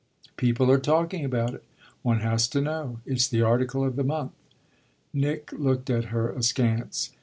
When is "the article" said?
3.27-3.83